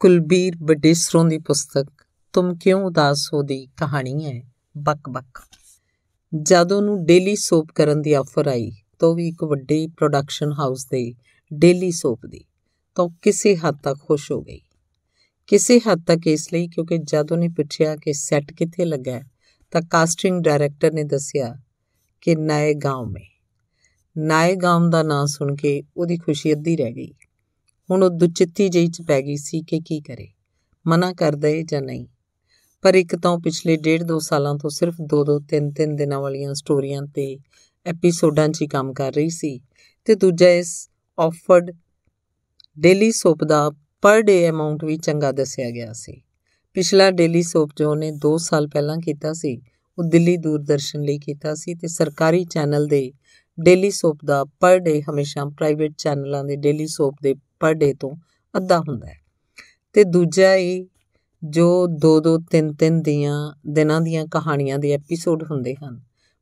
ਕੁਲਬੀਰ 0.00 0.56
ਬਡੇਸਰੋਂ 0.62 1.24
ਦੀ 1.24 1.38
ਪੁਸਤਕ 1.38 1.86
ਤੁਮ 2.32 2.54
ਕਿਉਂ 2.54 2.82
ਉਦਾਸ 2.82 3.30
ਹੋ 3.32 3.42
ਦੀ 3.42 3.66
ਕਹਾਣੀ 3.66 4.24
ਹੈ 4.24 4.42
ਬਕ 4.78 5.08
ਬਕ 5.10 5.42
ਜਦ 6.42 6.72
ਉਹਨੂੰ 6.72 7.04
ਡੇਲੀ 7.04 7.36
ਸੋਪ 7.36 7.68
ਕਰਨ 7.74 8.02
ਦੀ 8.02 8.12
ਆਫਰ 8.12 8.48
ਆਈ 8.48 8.72
ਤਾਂ 8.98 9.14
ਵੀ 9.14 9.28
ਇੱਕ 9.28 9.44
ਵੱਡੇ 9.44 9.86
ਪ੍ਰੋਡਕਸ਼ਨ 9.86 10.52
ਹਾਊਸ 10.52 10.86
ਦੇ 10.86 11.14
ਡੇਲੀ 11.54 11.90
ਸੋਪ 11.90 12.26
ਦੀ 12.26 12.44
ਤਾਂ 12.94 13.08
ਕਿਸੇ 13.22 13.56
ਹੱਦ 13.56 13.78
ਤੱਕ 13.82 14.00
ਖੁਸ਼ 14.00 14.32
ਹੋ 14.32 14.42
ਗਈ 14.42 14.60
ਕਿਸੇ 15.46 15.78
ਹੱਦ 15.78 16.04
ਤੱਕ 16.06 16.26
ਇਸ 16.26 16.52
ਲਈ 16.52 16.68
ਕਿਉਂਕਿ 16.68 16.98
ਜਦ 16.98 17.32
ਉਹਨੇ 17.32 17.48
ਪੁੱਛਿਆ 17.48 17.96
ਕਿ 17.96 18.12
ਸੈੱਟ 18.12 18.52
ਕਿੱਥੇ 18.52 18.84
ਲੱਗਾ 18.84 19.20
ਤਾਂ 19.70 19.82
ਕਾਸਟਿੰਗ 19.82 20.42
ਡਾਇਰੈਕਟਰ 20.42 20.92
ਨੇ 20.92 21.04
ਦੱਸਿਆ 21.04 21.56
ਕਿ 22.20 22.36
ਨਏ 22.36 22.72
گاؤں 22.72 23.10
ਮੇ 23.10 23.28
ਨਏ 24.18 24.52
گاؤں 24.52 24.90
ਦਾ 24.90 25.02
ਨਾਂ 25.02 25.26
ਸੁਣ 25.26 25.56
ਕੇ 25.56 25.82
ਉਹਦੀ 25.96 26.16
ਖੁਸ਼ੀ 26.16 26.52
ਅੱਧੀ 26.52 26.76
ਰਹਿ 26.76 26.92
ਗਈ 26.92 27.12
ਹੁਣ 27.89 28.03
ਉਹ 28.03 28.09
ਦੁਚਿੱਤੀ 28.09 28.69
ਜਿਹੀ 28.69 28.87
ਚ 28.87 29.01
ਪੈ 29.01 29.21
ਗਈ 29.21 29.35
ਸੀ 29.37 29.61
ਕਿ 29.61 29.79
ਕੀ 29.79 29.99
ਕਰੇ, 30.01 30.27
ਮਨਾ 30.87 31.11
ਕਰ 31.13 31.35
ਦੇ 31.35 31.63
ਜਾਂ 31.63 31.81
ਨਹੀਂ। 31.81 32.05
ਪਰ 32.83 32.95
ਇੱਕ 32.95 33.15
ਤਾਂ 33.15 33.37
ਪਿਛਲੇ 33.39 33.75
ਡੇਢ 33.77 34.03
ਦੋ 34.03 34.19
ਸਾਲਾਂ 34.19 34.55
ਤੋਂ 34.55 34.69
ਸਿਰਫ 34.69 34.95
ਦੋ 35.01 35.23
ਦੋ 35.23 35.39
ਤਿੰਨ 35.39 35.71
ਤਿੰਨ 35.71 35.95
ਦਿਨਾਂ 35.95 36.19
ਵਾਲੀਆਂ 36.19 36.53
ਸਟੋਰੀਆਂ 36.53 37.01
ਤੇ 37.15 37.37
ਐਪੀਸੋਡਾਂ 37.85 38.47
'ਚ 38.49 38.61
ਹੀ 38.61 38.67
ਕੰਮ 38.67 38.93
ਕਰ 38.93 39.13
ਰਹੀ 39.13 39.29
ਸੀ 39.29 39.59
ਤੇ 40.07 40.15
ਦੂਜਾ 40.15 40.49
ਇਸ 40.49 40.89
ਆਫਰਡ 41.17 41.71
ਡੇਲੀ 42.77 43.11
ਸੋਪ 43.11 43.43
ਦਾ 43.43 43.69
ਪਰ 44.01 44.21
ਡੇ 44.21 44.49
ਅਮਾਉਂਟ 44.49 44.83
ਵੀ 44.85 44.97
ਚੰਗਾ 44.97 45.31
ਦੱਸਿਆ 45.31 45.69
ਗਿਆ 45.69 45.93
ਸੀ। 45.93 46.21
ਪਿਛਲਾ 46.75 47.09
ਡੇਲੀ 47.11 47.41
ਸੋਪ 47.43 47.69
ਜੋ 47.77 47.89
ਉਹਨੇ 47.91 48.11
2 48.25 48.37
ਸਾਲ 48.37 48.67
ਪਹਿਲਾਂ 48.67 48.97
ਕੀਤਾ 48.97 49.33
ਸੀ, 49.33 49.61
ਉਹ 49.97 50.03
ਦਿੱਲੀ 50.03 50.37
ਦੂਰਦਰਸ਼ਨ 50.37 51.01
ਲਈ 51.01 51.19
ਕੀਤਾ 51.19 51.55
ਸੀ 51.55 51.75
ਤੇ 51.75 51.87
ਸਰਕਾਰੀ 51.87 52.43
ਚੈਨਲ 52.45 52.87
ਦੇ 52.87 53.11
ਡੇਲੀ 53.57 53.91
ਸੋਪ 53.91 54.17
ਦਾ 54.25 54.43
ਪਰ 54.59 54.79
ਡੇ 54.79 55.01
ਹਮੇਸ਼ਾ 55.01 55.45
ਪ੍ਰਾਈਵੇਟ 55.45 55.93
ਚੈਨਲਾਂ 55.97 56.43
ਦੇ 56.43 56.55
ਡੇਲੀ 56.55 56.87
ਸੋਪ 56.87 57.15
ਦੇ 57.23 57.35
ਪਰ 57.59 57.73
ਡੇ 57.73 57.93
ਤੋਂ 57.93 58.15
ਅੱਧਾ 58.57 58.79
ਹੁੰਦਾ 58.79 59.07
ਹੈ। 59.07 59.17
ਤੇ 59.93 60.03
ਦੂਜਾ 60.03 60.53
ਇਹ 60.53 60.85
ਜੋ 61.43 61.87
2-2 61.87 62.37
3-3 62.51 63.01
ਦੀਆਂ 63.01 63.53
ਦਿਨਾਂ 63.67 64.01
ਦੀਆਂ 64.01 64.25
ਕਹਾਣੀਆਂ 64.25 64.79
ਦੇ 64.79 64.91
ਐਪੀਸੋਡ 64.91 65.43
ਹੁੰਦੇ 65.43 65.75
ਹਨ, 65.75 65.99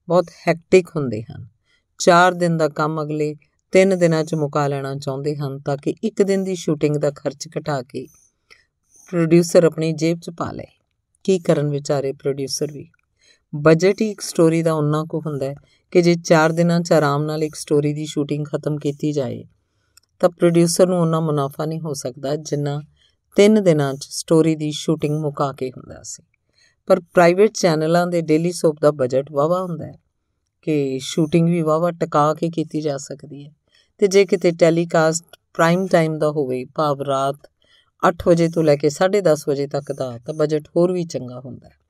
ਬਹੁਤ 0.07 0.29
ਹੈਕਟਿਕ 0.47 0.89
ਹੁੰਦੇ 0.95 1.21
ਹਨ। 1.23 1.47
4 1.99 2.33
ਦਿਨ 2.33 2.57
ਦਾ 2.57 2.67
ਕੰਮ 2.69 3.01
ਅਗਲੇ 3.01 3.35
3 3.73 3.95
ਦਿਨਾਂ 3.95 4.23
'ਚ 4.23 4.35
ਮੁਕਾ 4.35 4.67
ਲੈਣਾ 4.67 4.95
ਚਾਹੁੰਦੇ 4.95 5.35
ਹਨ 5.35 5.59
ਤਾਂ 5.59 5.77
ਕਿ 5.77 5.95
ਇੱਕ 6.03 6.23
ਦਿਨ 6.23 6.43
ਦੀ 6.43 6.55
ਸ਼ੂਟਿੰਗ 6.55 6.97
ਦਾ 6.97 7.11
ਖਰਚ 7.11 7.47
ਘਟਾ 7.57 7.81
ਕੇ 7.81 8.05
ਪ੍ਰੋਡਿਊਸਰ 9.11 9.63
ਆਪਣੀ 9.63 9.91
ਜੇਬ 9.93 10.19
'ਚ 10.19 10.29
ਪਾ 10.29 10.51
ਲੇ। 10.51 10.65
ਕੀ 11.23 11.39
ਕਰਨ 11.39 11.69
ਵਿਚਾਰੇ 11.69 12.11
ਪ੍ਰੋਡਿਊਸਰ 12.13 12.71
ਵੀ? 12.71 12.87
ਬਜਟ 13.55 14.01
ਹੀ 14.01 14.09
ਇੱਕ 14.11 14.21
ਸਟੋਰੀ 14.21 14.61
ਦਾ 14.63 14.73
ਉਨਾ 14.73 15.03
ਕੁ 15.09 15.21
ਹੁੰਦਾ 15.25 15.45
ਹੈ 15.45 15.55
ਕਿ 15.91 16.01
ਜੇ 16.01 16.15
4 16.23 16.51
ਦਿਨਾਂ 16.51 16.79
'ਚ 16.81 16.91
ਆਰਾਮ 16.91 17.23
ਨਾਲ 17.23 17.43
ਇੱਕ 17.43 17.55
ਸਟੋਰੀ 17.55 17.93
ਦੀ 17.93 18.05
ਸ਼ੂਟਿੰਗ 18.05 18.45
ਖਤਮ 18.45 18.77
ਕੀਤੀ 18.77 19.11
ਜਾਏ 19.11 19.43
ਤਾਂ 20.19 20.29
ਪ੍ਰੋਡਿਊਸਰ 20.29 20.87
ਨੂੰ 20.87 21.01
ਉਹਨਾਂ 21.01 21.21
ਮੁਨਾਫਾ 21.21 21.65
ਨਹੀਂ 21.65 21.81
ਹੋ 21.81 21.93
ਸਕਦਾ 21.93 22.35
ਜਿੰਨਾ 22.35 22.81
3 23.35 23.61
ਦਿਨਾਂ 23.63 23.93
'ਚ 23.93 24.07
ਸਟੋਰੀ 24.09 24.55
ਦੀ 24.55 24.71
ਸ਼ੂਟਿੰਗ 24.71 25.19
ਮੁਕਾ 25.19 25.53
ਕੇ 25.53 25.69
ਹੁੰਦਾ 25.69 26.01
ਸੀ। 26.03 26.23
ਪਰ 26.85 26.99
ਪ੍ਰਾਈਵੇਟ 26.99 27.51
ਚੈਨਲਾਂ 27.51 28.07
ਦੇ 28.07 28.21
ਡੇਲੀ 28.21 28.51
ਸੋਪ 28.51 28.77
ਦਾ 28.81 28.91
ਬਜਟ 28.91 29.31
ਵਾਵਾ 29.31 29.61
ਹੁੰਦਾ 29.61 29.85
ਹੈ 29.85 29.99
ਕਿ 30.61 30.99
ਸ਼ੂਟਿੰਗ 31.01 31.49
ਵੀ 31.49 31.61
ਵਾਵਾ 31.61 31.91
ਟਿਕਾ 31.91 32.33
ਕੇ 32.33 32.49
ਕੀਤੀ 32.49 32.81
ਜਾ 32.81 32.97
ਸਕਦੀ 32.97 33.45
ਹੈ। 33.45 33.51
ਤੇ 33.97 34.07
ਜੇ 34.07 34.25
ਕਿਤੇ 34.25 34.51
ਟੈਲੀਕਾਸਟ 34.51 35.25
ਪ੍ਰਾਈਮ 35.53 35.87
ਟਾਈਮ 35.87 36.17
ਦਾ 36.17 36.29
ਹੋਵੇ, 36.29 36.65
ਭਾਵ 36.65 37.01
ਰਾਤ 37.01 37.35
8 38.07 38.27
ਵਜੇ 38.27 38.49
ਤੋਂ 38.49 38.63
ਲੈ 38.63 38.75
ਕੇ 38.75 38.89
10:30 38.89 39.49
ਵਜੇ 39.49 39.67
ਤੱਕ 39.67 39.91
ਦਾ, 39.91 40.19
ਤਾਂ 40.25 40.33
ਬਜਟ 40.33 40.67
ਹੋਰ 40.75 40.91
ਵੀ 40.91 41.03
ਚੰਗਾ 41.03 41.39
ਹੁੰਦਾ 41.39 41.67
ਹੈ। 41.67 41.86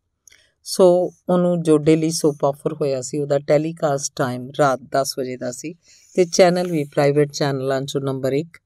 ਸੋ 0.70 1.14
ਉਹਨੂੰ 1.30 1.64
ਜੋ 1.64 1.78
ਡੇਲੀ 1.78 2.12
ਸੋਪ 2.12 2.46
ਆਫਰ 2.46 2.74
ਹੋਇਆ 2.74 3.02
ਸੀ, 3.02 3.20
ਉਹਦਾ 3.20 3.40
ਟੈਲੀਕਾਸਟ 3.40 4.14
ਟਾਈਮ 4.16 4.50
ਰਾਤ 4.60 4.80
10 4.80 5.14
ਵਜੇ 5.20 5.38
ਦਾ 5.38 5.52
ਸੀ 5.52 5.76
ਤੇ 6.16 6.26
ਚੈਨਲ 6.26 6.72
ਵੀ 6.72 6.84
ਪ੍ਰਾਈਵੇਟ 6.84 7.32
ਚੈਨਲਾਂ 7.32 7.82
'ਚੋਂ 7.82 8.02
ਨੰਬਰ 8.02 8.34
1 8.34 8.60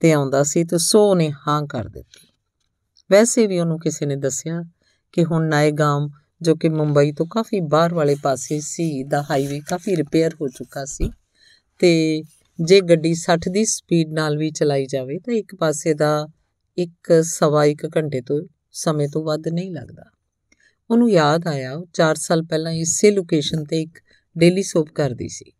ਤੇ 0.00 0.12
ਆਉਂਦਾ 0.12 0.42
ਸੀ 0.42 0.64
ਤੇ 0.64 0.78
ਸੋ 0.78 1.10
ਉਹਨੇ 1.10 1.32
ਹਾਂ 1.48 1.66
ਕਰ 1.66 1.88
ਦਿੱਤੀ। 1.88 2.28
ਵੈਸੇ 3.10 3.46
ਵੀ 3.46 3.58
ਉਹਨੂੰ 3.58 3.80
ਕਿਸੇ 3.80 4.06
ਨੇ 4.06 4.16
ਦੱਸਿਆ 4.16 4.62
ਕਿ 5.12 5.24
ਹੁਣ 5.24 5.48
ਨਾਏਗਾਮ 5.48 6.08
ਜੋ 6.42 6.54
ਕਿ 6.54 6.68
ਮੁੰਬਈ 6.68 7.12
ਤੋਂ 7.12 7.26
ਕਾਫੀ 7.26 7.60
ਬਾਹਰ 7.60 7.94
ਵਾਲੇ 7.94 8.16
ਪਾਸੇ 8.22 8.60
ਸੀ, 8.60 9.02
ਦਾ 9.02 9.22
ਹਾਈਵੇ 9.22 9.60
ਕਾਫੀ 9.60 9.96
ਰਿਪੇਅਰ 9.96 10.34
ਹੋ 10.34 10.48
ਚੁੱਕਾ 10.48 10.84
ਸੀ 10.84 11.10
ਤੇ 11.78 12.22
ਜੇ 12.60 12.80
ਗੱਡੀ 12.80 13.14
60 13.14 13.52
ਦੀ 13.52 13.64
ਸਪੀਡ 13.64 14.12
ਨਾਲ 14.12 14.36
ਵੀ 14.36 14.50
ਚਲਾਈ 14.50 14.86
ਜਾਵੇ 14.86 15.18
ਤਾਂ 15.18 15.34
ਇੱਕ 15.34 15.54
ਪਾਸੇ 15.54 15.94
ਦਾ 15.94 16.28
ਇੱਕ 16.78 17.12
ਸਵਾ 17.22 17.64
ਇੱਕ 17.64 17.86
ਘੰਟੇ 17.96 18.20
ਤੋਂ, 18.20 18.42
ਸਮੇਂ 18.72 19.08
ਤੋਂ 19.08 19.24
ਵੱਧ 19.24 19.48
ਨਹੀਂ 19.48 19.72
ਲੱਗਦਾ। 19.72 20.11
ਉਹਨੂੰ 20.92 21.10
ਯਾਦ 21.10 21.46
ਆਇਆ, 21.46 21.74
ਉਹ 21.74 21.86
4 21.92 22.14
ਸਾਲ 22.14 22.42
ਪਹਿਲਾਂ 22.42 22.72
ਇਸੇ 22.72 23.10
ਲੋਕੇਸ਼ਨ 23.10 23.64
ਤੇ 23.64 23.82
ਇੱਕ 23.82 23.98
ਡੇਲੀ 24.38 24.62
ਸੋਪ 24.62 24.88
ਕਰਦੀ 24.88 25.28
ਸੀ। 25.28 25.52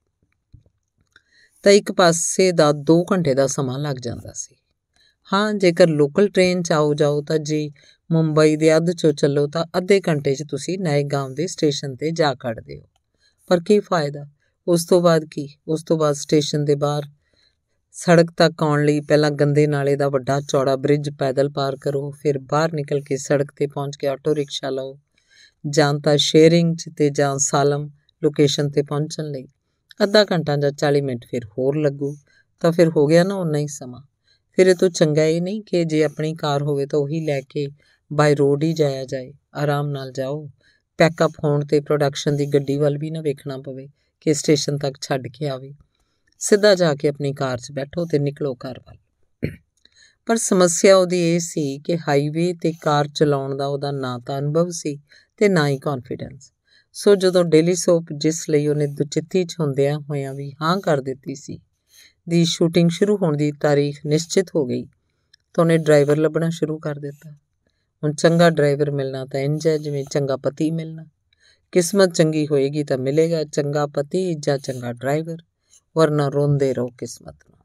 ਤਾਂ 1.63 1.73
ਇੱਕ 1.73 1.93
ਪਾਸੇ 1.93 2.53
ਦਾ 2.53 2.73
2 2.73 3.05
ਘੰਟੇ 3.13 3.35
ਦਾ 3.35 3.47
ਸਮਾਂ 3.47 3.79
ਲੱਗ 3.79 3.97
ਜਾਂਦਾ 3.97 4.33
ਸੀ। 4.33 4.55
ਹਾਂ, 5.33 5.55
ਜੇਕਰ 5.55 5.89
ਲੋਕਲ 5.89 6.29
ਟ੍ਰੇਨ 6.29 6.63
ਚ 6.63 6.73
ਆਓ 6.73 6.95
ਜਾਓ, 6.95 7.23
ਤਾਂ 7.23 7.39
ਜੀ 7.39 7.73
ਮੁੰਬਈ 8.13 8.57
ਦੇ 8.57 8.77
ਅੱਧ 8.77 8.91
ਚੋਂ 8.91 9.13
ਚੱਲੋ, 9.13 9.47
ਤਾਂ 9.47 9.65
ਅੱਧੇ 9.79 10.01
ਘੰਟੇ 10.09 10.35
'ਚ 10.35 10.43
ਤੁਸੀਂ 10.51 10.79
ਨਾਇਗਾਂਵ 10.79 11.35
ਦੇ 11.35 11.47
ਸਟੇਸ਼ਨ 11.47 11.97
ਤੇ 11.97 12.11
ਜਾ 12.11 12.35
ਖੜਦੇ 12.35 12.81
ਹੋ। 12.81 12.85
ਪਰ 13.49 13.61
ਕੀ 13.61 13.81
ਫਾਇਦਾ? 13.81 14.27
ਉਸ 14.69 14.87
ਤੋਂ 14.87 15.03
ਬਾਅਦ 15.03 15.25
ਕੀ? 15.25 15.49
ਉਸ 15.69 15.85
ਤੋਂ 15.85 15.99
ਬਾਅਦ 15.99 16.15
ਸਟੇਸ਼ਨ 16.15 16.65
ਦੇ 16.65 16.75
ਬਾਹਰ 16.75 17.03
ਸੜਕ 17.93 18.31
ਤੱਕ 18.37 18.63
ਆਉਣ 18.63 18.85
ਲਈ 18.85 19.01
ਪਹਿਲਾਂ 19.01 19.31
ਗੰਦੇ 19.31 19.67
ਨਾਲੇ 19.67 19.97
ਦਾ 19.97 20.09
ਵੱਡਾ 20.09 20.41
ਚੌੜਾ 20.41 20.77
ਬ੍ਰਿਜ 20.77 21.11
ਪੈਦਲ 21.11 21.49
ਪਾਰ 21.49 21.77
ਕਰੋ, 21.77 22.11
ਫਿਰ 22.11 22.39
ਬਾਹਰ 22.39 22.73
ਨਿਕਲ 22.73 23.01
ਕੇ 23.01 23.17
ਸੜਕ 23.17 23.53
ਤੇ 23.57 23.67
ਪਹੁੰਚ 23.67 23.97
ਕੇ 23.97 24.07
ਆਟੋ 24.07 24.35
ਰਿਕਸ਼ਾ 24.35 24.71
ਲਓ। 24.71 24.99
ਜਾਂ 25.71 25.95
ਤਾਂ 25.95 26.17
ਸ਼ੇਅਰਿੰਗ 26.17 26.77
'ਚ 26.77 26.91
ਤੇ 26.97 27.11
ਜਾਂ 27.11 27.39
ਸਾਲਮ 27.39 27.91
ਲੋਕੇਸ਼ਨ 28.25 28.71
ਤੇ 28.71 28.83
ਪਹੁੰਚਣ 28.83 29.25
ਲਈ। 29.25 29.47
ਅੱਧਾ 30.03 30.25
ਘੰਟਾ 30.25 30.57
ਜਾਂ 30.57 30.71
40 30.71 31.01
ਮਿੰਟ 31.01 31.25
ਫਿਰ 31.31 31.45
ਹੋਰ 31.45 31.77
ਲੱਗੂ, 31.77 32.17
ਤਾਂ 32.61 32.73
ਫਿਰ 32.73 32.89
ਹੋ 32.89 33.07
ਗਿਆ 33.07 33.25
ਨਾ 33.25 33.35
ਉਨਾ 33.35 33.59
ਹੀ 33.59 33.67
ਸਮਾਂ। 33.67 34.01
ਫਿਰ 34.53 34.67
ਇਹ 34.67 34.75
ਤੋਂ 34.75 34.89
ਚੰਗਾ 34.89 35.25
ਇਹ 35.25 35.43
ਨਹੀਂ 35.43 35.63
ਕਿ 35.63 35.85
ਜੇ 35.85 36.05
ਆਪਣੀ 36.05 36.35
ਕਾਰ 36.35 36.63
ਹੋਵੇ 36.63 36.87
ਤਾਂ 36.87 36.99
ਉਹੀ 36.99 37.21
ਲੈ 37.27 37.41
ਕੇ 37.41 37.69
ਬਾਈ 38.13 38.35
ਰੋਡ 38.35 38.63
ਹੀ 38.63 38.73
ਜਾਇਆ 38.73 39.05
ਜਾਏ, 39.05 39.33
ਆਰਾਮ 39.55 39.89
ਨਾਲ 39.89 40.13
ਜਾਓ। 40.13 40.51
ਪੈਕਅਪ 40.99 41.33
ਹੋਣ 41.45 41.65
ਤੇ 41.65 41.81
ਪ੍ਰੋਡਕਸ਼ਨ 41.81 42.37
ਦੀ 42.37 42.47
ਗੱਡੀ 42.47 42.77
ਵੱਲ 42.77 42.99
ਵੀ 42.99 43.11
ਨਾ 43.11 43.21
ਵੇਖਣਾ 43.21 43.59
ਪਵੇ 43.59 43.89
ਕਿ 44.21 44.35
ਸਟੇਸ਼ਨ 44.35 44.79
ਤੱਕ 44.79 44.99
ਛੱਡ 45.01 45.29
ਕੇ 45.29 45.49
ਆਵੇ। 45.49 45.75
ਸਿੱਧਾ 46.39 46.75
ਜਾ 46.75 46.95
ਕੇ 46.95 47.09
ਆਪਣੀ 47.09 47.33
ਕਾਰ 47.33 47.59
'ਚ 47.59 47.73
ਬੈਠੋ 47.73 48.05
ਤੇ 48.05 48.19
ਨਿਕਲੋ 48.19 48.55
ਘਰ 48.55 48.79
ਵੱਲ। 48.79 48.97
ਪਰ 50.27 50.37
ਸਮੱਸਿਆ 50.37 50.97
ਉਹਦੀ 50.97 51.35
ਇਹ 51.35 51.41
ਸੀ 51.41 51.79
ਕਿ 51.79 51.99
ਹਾਈਵੇ 51.99 52.53
ਤੇ 52.53 52.73
ਕਾਰ 52.73 53.09
ਚਲਾਉਣ 53.09 53.57
ਦਾ 53.57 53.67
ਉਹਦਾ 53.67 53.91
ਨਾ 53.91 54.19
ਤਾਂ 54.19 54.39
ਅਨੁਭਵ 54.39 54.69
ਸੀ 54.71 54.99
ਤੇ 55.37 55.49
ਨਾ 55.49 55.69
ਹੀ 55.69 55.79
ਕੌਨਫੀਡੈਂਸ 55.79 56.53
ਸੋ 56.93 57.15
ਜਦੋਂ 57.15 57.45
ਡੇਲੀ 57.45 57.75
ਸੋਪ 57.75 58.05
ਜਿਸ 58.17 58.51
ਲਈ 58.51 58.67
ਉਹਨੇ 58.67 58.87
ਦੁਚਿੱਤੀ 58.87 59.45
ਚ 59.45 59.57
ਹੁੰਦਿਆਂ 59.61 60.01
ਹੋਇਆਂ 60.01 60.35
ਵੀ 60.35 60.53
ਹਾਂ 60.63 60.81
ਕਰ 60.81 61.01
ਦਿੱਤੀ 61.01 61.35
ਸੀ, 61.35 61.61
ਦੀ 62.29 62.45
ਸ਼ੂਟਿੰਗ 62.45 62.91
ਸ਼ੁਰੂ 62.91 63.17
ਹੋਣ 63.17 63.37
ਦੀ 63.37 63.53
ਤਾਰੀਖ 63.53 64.01
ਨਿਸ਼ਚਿਤ 64.07 64.47
ਹੋ 64.55 64.67
ਗਈ, 64.67 64.85
ਤਾਂ 65.55 65.65
ਉਹਨੇ 65.65 65.79
ਡਰਾਈਵਰ 65.79 66.17
ਲੱਭਣਾ 66.17 66.51
ਸ਼ੁਰੂ 66.51 66.79
ਕਰ 66.79 66.95
ਦਿੱਤਾ। 66.95 67.31
ਹੁਣ 68.03 68.13
ਚੰਗਾ 68.15 68.51
ਡਰਾਈਵਰ 68.51 68.91
ਮਿਲਣਾ 68.91 69.25
ਤਾਂ 69.25 69.41
ਇੰਜ 69.41 69.69
ਹੈ, 69.69 69.79
ਜਿਵੇਂ 69.79 70.05
ਚੰਗਾ 70.05 70.37
ਪਤੀ 70.37 70.71
ਮਿਲਣਾ। 70.71 71.05
ਕਿਸਮਤ 71.73 72.15
ਚੰਗੀ 72.15 72.47
ਹੋਏਗੀ 72.47 72.85
ਤਾਂ 72.85 72.99
ਮਿਲੇਗਾ 72.99 73.45
ਚੰਗਾ 73.45 73.87
ਪਤੀ 73.87 74.35
ਜਾਂ 74.35 74.59
ਚੰਗਾ 74.59 74.93
ਡਰਾਈਵਰ 74.93 75.37
ਵਰਨਾ 75.97 76.29
ਰੋਂਦੇ 76.29 76.75
ਰਹੋ 76.75 76.87
ਕਿਸਮਤ 76.87 77.37
ਨੂੰ 77.51 77.59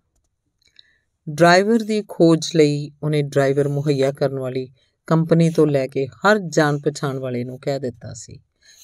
ਡਰਾਈਵਰ 1.29 1.79
ਦੀ 1.79 2.03
ਖੋਜ 2.07 2.51
ਲਈ 2.55 2.91
ਉਹਨੇ 3.03 3.21
ਡਰਾਈਵਰ 3.21 3.67
ਮੁਹੱਈਆ 3.67 4.11
ਕਰਨ 4.11 4.39
ਵਾਲੀ 4.39 4.69
ਕੰਪਨੀ 5.07 5.49
ਤੋਂ 5.49 5.67
ਲੈ 5.67 5.87
ਕੇ 5.87 6.07
ਹਰ 6.07 6.39
ਜਾਣ 6.39 6.77
ਪਛਾਣ 6.77 7.19
ਵਾਲੇ 7.19 7.43
ਨੂੰ 7.43 7.59
ਕਹਿ 7.59 7.79
ਦਿੱਤਾ 7.79 8.13
ਸੀ 8.13 8.39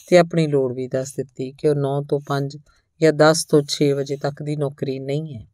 ਤੇ 0.07 0.17
ਆਪਣੀ 0.17 0.47
ਲੋੜ 0.47 0.73
ਵੀ 0.73 0.87
ਦੱਸ 0.87 1.15
ਦਿੱਤੀ 1.15 1.51
ਕਿ 1.51 1.69
ਉਹ 1.69 1.75
9 1.75 2.03
ਤੋਂ 2.09 2.19
5 2.25 2.57
ਜਾਂ 3.01 3.13
10 3.13 3.45
ਤੋਂ 3.45 3.63
6 3.67 3.91
ਵਜੇ 3.91 4.17
ਤੱਕ 4.17 4.43
ਦੀ 4.43 4.55
ਨੌਕਰੀ 4.55 4.99
ਨਹੀਂ 4.99 5.35
ਹੈ। 5.35 5.47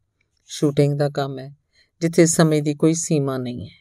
ਸ਼ੂਟਿੰਗ 0.46 0.98
ਦਾ 0.98 1.08
ਕੰਮ 1.08 1.38
ਹੈ, 1.38 1.54
ਜਿੱਥੇ 2.00 2.26
ਸਮੇਂ 2.26 2.62
ਦੀ 2.62 2.74
ਕੋਈ 2.74 2.94
ਸੀਮਾ 2.94 3.38
ਨਹੀਂ 3.38 3.64
ਹੈ। 3.64 3.74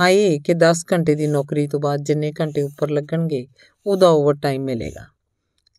ਹਾਂ 0.00 0.08
ਇਹ 0.08 0.40
ਕਿ 0.40 0.54
10 0.54 0.84
ਘੰਟੇ 0.92 1.14
ਦੀ 1.14 1.26
ਨੌਕਰੀ 1.26 1.68
ਤੋਂ 1.68 1.80
ਬਾਅਦ 1.80 2.00
ਜਿੰਨੇ 2.02 2.32
ਘੰਟੇ 2.40 2.62
ਉੱਪਰ 2.62 2.90
ਲੱਗਣਗੇ, 2.90 3.46
ਉਹਦਾ 3.86 4.08
ਓਵਰਟਾਈਮ 4.08 4.62
ਮਿਲੇਗਾ। 4.62 5.06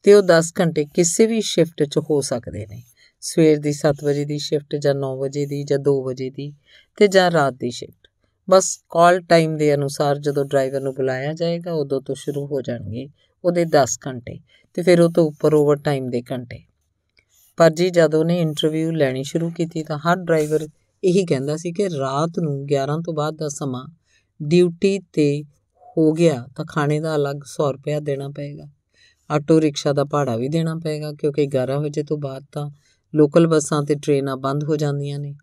ਤੇ 0.04 0.14
ਉਹ 0.14 0.22
10 0.22 0.54
ਘੰਟੇ 0.60 0.86
ਕਿਸੇ 0.86 1.26
ਵੀ 1.26 1.42
ਸ਼ਿਫਟ 1.42 1.84
'ਚ 1.84 1.98
ਹੋ 1.98 2.22
ਸਕਦੇ 2.22 2.68
ਨੇ। 2.68 2.84
ਸਵੇਰ 3.22 3.60
ਦੀ 3.60 3.74
7 3.74 4.04
ਵਜੇ 4.04 4.26
ਦੀ 4.26 4.38
ਸ਼ਿਫਟ 4.38 4.76
ਜਾਂ 4.76 4.96
9 4.96 5.18
ਵਜੇ 5.18 5.46
ਦੀ 5.46 5.64
ਜਾਂ 5.64 5.80
2 5.80 6.04
ਵਜੇ 6.04 6.30
ਦੀ 6.30 6.54
ਤੇ 6.98 7.08
ਜਾਂ 7.08 7.32
ਰਾਤ 7.32 7.54
ਦੀ 7.54 7.72
ਸ਼ਿਫਟ 7.72 7.99
ਬਸ 8.50 8.80
ਕਾਲ 8.90 9.22
ਟਾਈਮ 9.22 9.58
ਦੇ 9.58 9.74
ਅਨੁਸਾਰ 9.74 10.18
ਜਦੋਂ 10.18 10.46
ਡਰਾਈਵਰ 10.46 10.82
ਨੂੰ 10.82 10.94
ਬੁਲਾਇਆ 10.94 11.34
ਜਾਏਗਾ, 11.34 11.72
ਉਦੋਂ 11.72 12.02
ਤੋਂ 12.02 12.16
ਸ਼ੁਰੂ 12.16 12.46
ਹੋ 12.46 12.62
ਜਾਣਗੇ 12.62 13.10
ਉਹਦੇ 13.44 13.66
10 13.66 14.00
ਘੰਟੇ 14.08 14.40
ਤੇ 14.74 14.82
ਫਿਰ 14.82 15.02
ਉਹ 15.02 15.10
ਤੋਂ 15.12 15.26
ਉੱਪਰ 15.26 15.54
ਓਵਰ 15.54 15.76
ਟਾਈਮ 15.76 16.10
ਦੇ 16.10 16.22
ਘੰਟੇ। 16.32 16.60
ਪਰ 17.58 17.70
ਜੀ 17.70 17.90
ਜਦੋਂ 17.90 18.20
ਉਹਨੇ 18.20 18.40
ਇੰਟਰਵਿਊ 18.42 18.92
ਲੈਣੀ 18.92 19.24
ਸ਼ੁਰੂ 19.24 19.50
ਕੀਤੀ 19.50 19.84
ਤਾਂ 19.84 19.98
ਹਰ 19.98 20.16
ਡਰਾਈਵਰ 20.16 20.68
ਇਹੀ 21.04 21.26
ਕਹਿੰਦਾ 21.26 21.58
ਸੀ 21.58 21.72
ਕਿ 21.72 21.90
ਰਾਤ 21.90 22.40
ਨੂੰ 22.40 22.66
11 22.66 23.02
ਤੋਂ 23.06 23.14
ਬਾਅਦ 23.14 23.36
ਦਾ 23.36 23.50
ਸਮਾਂ 23.50 23.88
ਡਿਊਟੀ 24.42 25.00
ਤੇ 25.14 25.44
ਹੋ 25.98 26.12
ਗਿਆ 26.14 26.48
ਤਾਂ 26.56 26.66
ਖਾਣੇ 26.66 27.00
ਦਾ 27.00 27.16
ਅਲੱਗ 27.16 27.36
100 27.36 27.72
ਰੁਪਏ 27.72 28.00
ਦੇਣਾ 28.00 28.30
ਪਏਗਾ। 28.30 28.68
ਆਟੋ 29.32 29.62
ਰਿਕਸ਼ਾ 29.62 29.94
ਦਾ 29.94 30.04
ਭਾੜਾ 30.04 30.38
ਵੀ 30.38 30.48
ਦੇਣਾ 30.48 30.76
ਪਏਗਾ 30.76 31.14
ਕਿਉਂਕਿ 31.14 31.48
11 31.48 31.80
ਵਜੇ 31.80 32.04
ਤੋਂ 32.04 32.18
ਬਾਅਦ 32.18 32.44
ਤਾਂ 32.52 32.70
ਲੋਕਲ 33.16 33.48
ਬੱਸਾਂ 33.48 33.84
ਤੇ 33.84 33.96
ਟ੍ਰੇਨਾਂ 33.96 34.38
ਬੰਦ 34.38 34.64
ਹੋ 34.64 34.76
ਜਾਂਦੀਆਂ 34.76 35.20
ਨੇ। 35.20 35.36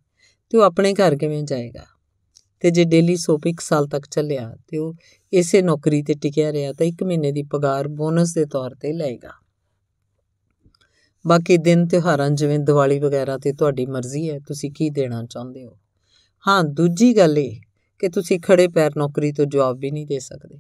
ਤੇ 0.51 0.59
ਉਹ 0.59 0.63
ਆਪਣੇ 0.63 0.95
ਘਰ 0.95 1.17
ਕਿਵੇਂ 1.17 1.43
ਜਾਏਗਾ? 1.43 1.96
ਤੇ 2.61 2.71
ਜੇ 2.71 2.85
ਡੇਲੀ 2.85 3.17
ਸੋਪ 3.17 3.47
1 3.47 3.61
ਸਾਲ 3.61 3.87
ਤੱਕ 3.87 4.07
ਚੱਲਿਆ 4.07 4.57
ਤੇ 4.69 4.79
ਉਹ 4.79 4.95
ਇਸੇ 5.33 5.63
ਨੌਕਰੀ 5.63 6.03
ਤੇ 6.03 6.15
ਟਿਕਿਆ 6.15 6.53
ਰਿਹਾ 6.53 6.73
ਤਾਂ 6.73 6.87
1 6.87 7.03
ਮਹੀਨੇ 7.03 7.33
ਦੀ 7.33 7.43
ਪਗਾਰ 7.43 7.89
ਬੋਨਸ 7.89 8.35
ਦੇ 8.35 8.45
ਤੌਰ 8.45 8.75
ਤੇ 8.75 8.93
ਲਏਗਾ। 8.93 9.31
ਬਾਕੀ 11.27 11.57
ਦਿਨ 11.57 11.87
ਤਿਉਹਾਰਾਂ 11.87 12.31
ਜਿਵੇਂ 12.31 12.59
ਦੀਵਾਲੀ 12.59 12.99
ਵਗੈਰਾ 12.99 13.39
ਤੇ 13.39 13.53
ਤੁਹਾਡੀ 13.53 13.87
ਮਰਜ਼ੀ 13.87 14.31
ਹੈ, 14.31 14.39
ਤੁਸੀਂ 14.39 14.71
ਕੀ 14.71 14.91
ਦੇਣਾ 14.91 15.25
ਚਾਹੁੰਦੇ 15.25 15.65
ਹੋ? 15.65 15.79
ਹਾਂ, 16.49 16.65
ਦੂਜੀ 16.65 17.17
ਗੱਲ 17.17 17.39
ਇਹ 17.39 17.61
ਕਿ 17.99 18.09
ਤੁਸੀਂ 18.09 18.41
ਖੜੇ 18.41 18.69
ਪੈਰ 18.69 18.91
ਨੌਕਰੀ 18.97 19.33
ਤੋਂ 19.33 19.45
ਜਵਾਬ 19.45 19.79
ਵੀ 19.79 19.91
ਨਹੀਂ 19.91 20.07
ਦੇ 20.07 20.19
ਸਕਦੇ। 20.19 20.59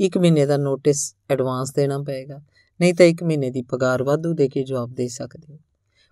ਇੱਕ 0.00 0.18
ਮਹੀਨੇ 0.18 0.46
ਦਾ 0.46 0.56
ਨੋਟਿਸ 0.56 1.16
ਐਡਵਾਂਸ 1.30 1.72
ਦੇਣਾ 1.72 1.98
ਪਏਗਾ, 1.98 2.40
ਨਹੀਂ 2.80 2.94
ਤਾਂ 2.94 3.06
ਇੱਕ 3.06 3.22
ਮਹੀਨੇ 3.22 3.50
ਦੀ 3.50 3.62
ਪਗਾਰ 3.62 4.02
ਵਾਧੂ 4.02 4.32
ਦੇ 4.32 4.48
ਕੇ 4.48 4.64
ਜਵਾਬ 4.64 4.94
ਦੇ 4.94 5.08
ਸਕਦੇ 5.08 5.54
ਹੋ। 5.54 5.58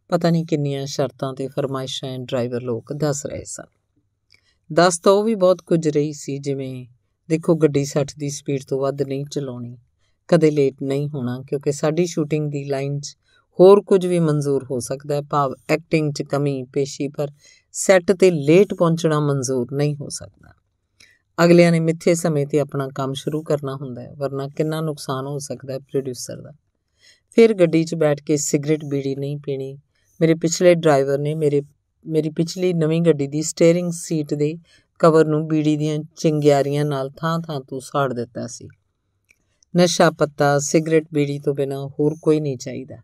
ਪਤਾ 0.09 0.31
ਨਹੀਂ 0.31 0.47
ਕਿੰਨੀਆਂ 0.47 0.87
ਸ਼ਰਤਾਂ 0.87 1.35
ਤੇ 1.35 1.49
ਫਰਮਾਇਸ਼ਾਂ 1.49 2.19
ਡਰਾਈਵਰ 2.19 2.61
ਲੋਕ 2.61 2.93
ਦੱਸ 2.93 3.27
ਰਹੇ 3.27 3.45
ਸਨ। 3.45 3.84
ਦੱਸ 4.72 4.99
ਤਾਂ 4.99 5.12
ਉਹ 5.12 5.25
ਵੀ 5.25 5.34
ਬਹੁਤ 5.34 5.62
ਕੁਝ 5.62 5.88
ਰਹੀ 5.88 6.12
ਸੀ, 6.12 6.38
ਜਿਵੇਂ 6.38 6.87
ਦੇਖੋ 7.28 7.55
ਗੱਡੀ 7.55 7.84
60 7.84 8.14
ਦੀ 8.19 8.31
ਸਪੀਡ 8.31 8.61
ਤੋਂ 8.69 8.81
ਵੱਧ 8.81 9.02
ਨਹੀਂ 9.02 9.25
ਚਲਾਉਣੀ, 9.25 9.76
ਕਦੇ 10.28 10.50
ਲੇਟ 10.50 10.75
ਨਹੀਂ 10.82 11.08
ਹੋਣਾ, 11.08 11.43
ਕਿਉਂਕਿ 11.49 11.72
ਸਾਡੀ 11.72 12.06
ਸ਼ੂਟਿੰਗ 12.06 12.50
ਦੀ 12.50 12.64
ਲਾਈਨ 12.64 13.00
'ਚ 13.00 13.16
ਹੋਰ 13.61 13.82
ਕੁਝ 13.82 14.06
ਵੀ 14.06 14.19
ਮਨਜ਼ੂਰ 14.19 14.64
ਹੋ 14.64 14.78
ਸਕਦਾ 14.81 15.14
ਹੈ, 15.14 15.22
ਭਾਵ 15.22 15.55
ਐਕਟਿੰਗ 15.69 16.12
'ਚ 16.12 16.22
ਕਮੀ 16.22 16.62
ਪੇਸ਼ੀ, 16.62 17.08
ਪਰ 17.08 17.28
ਸੈੱਟ 17.72 18.12
ਤੇ 18.12 18.31
ਲੇਟ 18.31 18.75
ਪਹੁੰਚਣਾ 18.75 19.20
ਮਨਜ਼ੂਰ 19.20 19.72
ਨਹੀਂ 19.72 19.96
ਹੋ 19.96 20.08
ਸਕਦਾ। 20.08 20.55
ਅਗਲਿਆਂ 21.44 21.72
ਨੇ 21.72 21.81
ਮਿੱਥੇ 21.81 22.14
ਸਮੇਂ 22.14 22.46
ਤੇ 22.46 22.58
ਆਪਣਾ 22.58 22.88
ਕੰਮ 22.88 23.12
ਸ਼ੁਰੂ 23.12 23.43
ਕਰਨਾ 23.43 23.76
ਹੁੰਦਾ 23.76 24.02
ਹੈ, 24.02 24.14
ਵਰਨਾ 24.14 24.49
ਕਿੰਨਾ 24.49 24.81
ਨੁਕਸਾਨ 24.81 25.26
ਹੋ 25.26 25.38
ਸਕਦਾ 25.38 25.72
ਹੈ 25.72 25.78
ਪ੍ਰੋਡਿਊਸਰ 25.78 26.40
ਦਾ। 26.40 26.52
ਫਿਰ 27.31 27.55
ਗੱਡੀ 27.55 27.84
'ਚ 27.84 27.94
ਬੈਠ 27.94 28.20
ਕੇ 28.22 28.37
ਸਿਗਰਟ 28.37 28.84
ਬੀੜੀ 28.84 29.14
ਨਹੀਂ 29.14 29.37
ਪੀਣੀ, 29.37 29.78
ਮੇਰੇ 30.20 30.34
ਪਿਛਲੇ 30.34 30.75
ਡਰਾਈਵਰ 30.75 31.19
ਨੇ 31.19 31.34
ਮੇਰੇ 31.34 31.62
ਮੇਰੀ 32.06 32.31
ਪਿਛਲੀ 32.31 32.73
ਨਵੀਂ 32.73 33.03
ਗੱਡੀ 33.03 33.27
ਦੀ 33.27 33.43
ਸਟੀਅਰਿੰਗ 33.43 33.93
ਸੀਟ 33.93 34.35
ਦੇ 34.35 34.55
ਕਵਰ 34.99 35.25
ਨੂੰ 35.25 35.49
ਬੀੜੀ 35.49 35.77
ਦੀਆਂ 35.77 35.99
ਚਿੰਗਿਆਰੀਆਂ 36.17 36.85
ਨਾਲ 36.85 37.11
ਥਾਂ-ਥਾਂ 37.11 37.61
ਤੋਂ 37.61 37.81
ਸਾੜ 37.81 38.12
ਦਿੱਤਾ 38.12 38.47
ਸੀ। 38.47 38.69
ਨਸ਼ਾ 39.77 40.11
ਪੱਤਾ, 40.11 40.59
ਸਿਗਰਟ 40.59 41.05
ਬੀੜੀ 41.12 41.39
ਤੋਂ 41.39 41.55
ਬਿਨਾ 41.55 41.87
ਹੋਰ 41.87 42.15
ਕੋਈ 42.23 42.41
ਨਹੀਂ 42.41 42.59
ਚਾਹੀਦਾ। 42.59 42.97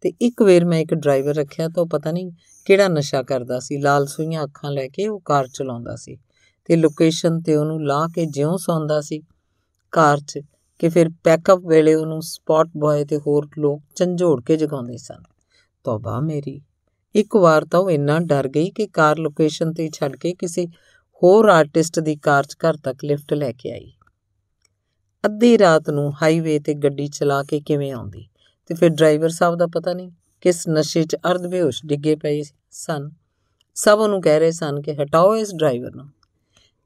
ਤੇ 0.00 0.12
ਇੱਕ 0.20 0.42
ਵੇਰ 0.42 0.64
ਮੈਂ 0.64 0.78
ਇੱਕ 0.78 0.94
ਡਰਾਈਵਰ 0.94 1.34
ਰੱਖਿਆ 1.34 1.68
ਤਾਂ 1.68 1.86
ਪਤਾ 1.86 2.10
ਨਹੀਂ 2.10 2.32
ਕਿਹੜਾ 2.64 2.88
ਨਸ਼ਾ 2.88 3.22
ਕਰਦਾ 3.22 3.60
ਸੀ। 3.60 3.78
ਲਾਲ 3.78 4.06
ਸੂਈਆਂ 4.06 4.44
ਅੱਖਾਂ 4.44 4.70
ਲੈ 4.70 4.88
ਕੇ 4.88 5.08
ਉਹ 5.08 5.20
ਕਾਰ 5.20 5.48
ਚਲਾਉਂਦਾ 5.48 5.96
ਸੀ 5.96 6.16
ਤੇ 6.64 6.76
ਲੋਕੇਸ਼ਨ 6.76 7.40
ਤੇ 7.40 7.56
ਉਹਨੂੰ 7.56 7.86
ਲਾ 7.86 8.06
ਕੇ 8.14 8.26
ਜਿਉਂ 8.26 8.58
ਸੌਂਦਾ 8.58 9.00
ਸੀ। 9.00 9.22
ਕਾਰ 9.92 10.18
'ਚ 10.20 10.40
ਕਿ 10.78 10.88
ਫਿਰ 10.88 11.06
ਪੈਕਅਪ 11.24 11.58
ਵੇਲੇ 11.66 11.94
ਉਹਨੂੰ 11.94 12.22
ਸਪੌਟ 12.22 12.68
ਬॉय 12.76 13.04
ਤੇ 13.04 13.16
ਹੋਰ 13.16 13.48
ਲੋਕ 13.58 13.82
ਝੰਜੋੜ 13.94 14.42
ਕੇ 14.44 14.56
ਜਗਾਉਂਦੇ 14.56 14.96
ਸਨ। 14.96 15.22
ਤੋਬਾ 15.84 16.20
ਮੇਰੀ। 16.20 16.60
ਇੱਕ 17.14 17.36
ਵਾਰ 17.36 17.64
ਤਾਂ 17.64 17.80
ਉਹ 17.80 17.90
ਇੰਨਾ 17.90 18.18
ਡਰ 18.18 18.48
ਗਈ 18.48 18.70
ਕਿ 18.70 18.86
ਕਾਰ 18.86 19.18
ਲੋਕੇਸ਼ਨ 19.18 19.72
ਤੇ 19.72 19.90
ਛੱਡ 19.94 20.16
ਕੇ 20.16 20.34
ਕਿਸੇ 20.34 20.66
ਹੋਰ 21.22 21.48
ਆਰਟਿਸਟ 21.48 22.00
ਦੀ 22.00 22.16
ਕਾਰ 22.16 22.44
'ਚ 22.44 22.54
ਘਰ 22.54 22.76
ਤੱਕ 22.76 23.04
ਲਿਫਟ 23.04 23.34
ਲੈ 23.34 23.52
ਕੇ 23.52 23.72
ਆਈ। 23.72 23.92
ਅੱਧੀ 25.24 25.58
ਰਾਤ 25.58 25.90
ਨੂੰ 25.90 26.12
ਹਾਈਵੇ 26.22 26.58
ਤੇ 26.58 26.74
ਗੱਡੀ 26.74 27.06
ਚਲਾ 27.08 27.42
ਕੇ 27.42 27.60
ਕਿਵੇਂ 27.60 27.92
ਆਉਂਦੀ? 27.92 28.28
ਤੇ 28.66 28.74
ਫਿਰ 28.74 28.88
ਡਰਾਈਵਰ 28.88 29.28
ਸਾਹਿਬ 29.28 29.56
ਦਾ 29.56 29.66
ਪਤਾ 29.66 29.92
ਨਹੀਂ 29.92 30.10
ਕਿਸ 30.40 30.68
ਨਸ਼ੇ 30.68 31.02
'ਚ 31.02 31.16
ਅਰਧ 31.16 31.46
ਬੇਹੋਸ਼ 31.46 31.86
ਡਿੱਗੇ 31.86 32.16
ਪਏ 32.16 32.42
ਸਨ। 32.70 33.10
ਸਭ 33.74 33.98
ਉਹਨੂੰ 33.98 34.22
ਕਹਿ 34.22 34.38
ਰਹੇ 34.38 34.50
ਸਨ 34.50 34.80
ਕਿ 34.80 34.94
ਹਟਾਓ 34.94 35.36
ਇਸ 35.36 35.54
ਡਰਾਈਵਰ 35.54 35.94
ਨੂੰ। 35.94 36.10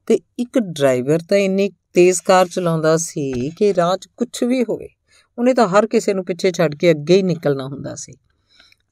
ਤੇ 0.07 0.19
ਇੱਕ 0.39 0.59
ਡਰਾਈਵਰ 0.59 1.19
ਤਾਂ 1.29 1.37
ਇੰਨੀ 1.37 1.69
ਤੇਜ਼ 1.93 2.21
ਕਾਰ 2.21 2.47
ਚਲਾਉਂਦਾ 2.47 2.97
ਸੀ 2.97 3.49
ਕਿ 3.49 3.73
ਰਾਹ 3.73 3.97
'ਚ 3.97 4.07
ਕੁਝ 4.17 4.43
ਵੀ 4.43 4.63
ਹੋਵੇ, 4.63 4.89
ਉਹਨੇ 5.37 5.53
ਤਾਂ 5.53 5.67
ਹਰ 5.67 5.87
ਕਿਸੇ 5.87 6.13
ਨੂੰ 6.13 6.25
ਪਿੱਛੇ 6.25 6.51
ਛੱਡ 6.51 6.75
ਕੇ 6.75 6.91
ਅੱਗੇ 6.91 7.15
ਹੀ 7.15 7.23
ਨਿਕਲਣਾ 7.23 7.67
ਹੁੰਦਾ 7.67 7.95
ਸੀ। 7.95 8.13